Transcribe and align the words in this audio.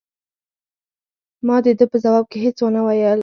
ما 1.47 1.55
د 1.63 1.65
ده 1.79 1.85
په 1.91 1.97
ځواب 2.03 2.25
کې 2.31 2.37
هیڅ 2.45 2.57
ونه 2.63 2.81
ویل. 2.85 3.19